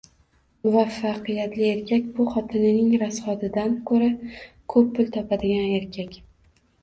Muvaffaqiyatli 0.67 1.67
erkak 1.73 2.07
bu- 2.19 2.25
Xotinining 2.37 2.89
rasxodidan 3.03 3.77
ko'ra 3.91 4.09
ko'p 4.75 4.89
pul 4.97 5.11
topadigan 5.19 5.77
erkak. 5.81 6.19